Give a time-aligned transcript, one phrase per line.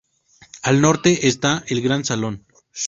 [0.63, 2.47] Al norte está el gran Salón.